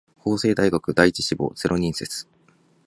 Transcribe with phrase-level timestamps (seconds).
[0.17, 2.25] 法政大学第一志望ゼロ人説